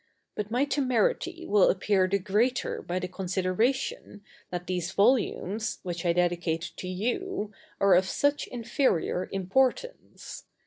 But 0.33 0.49
my 0.49 0.65
temerity 0.65 1.45
will 1.45 1.69
appear 1.69 2.07
the 2.07 2.17
greater 2.17 2.81
by 2.81 2.97
the 2.97 3.07
consideration, 3.07 4.23
that 4.49 4.65
these 4.65 4.91
volumes, 4.91 5.77
which 5.83 6.07
I 6.07 6.13
dedicate 6.13 6.71
to 6.77 6.87
you, 6.87 7.51
are 7.79 7.93
of 7.93 8.09
such 8.09 8.47
inferior 8.47 9.29
importance. 9.31 10.45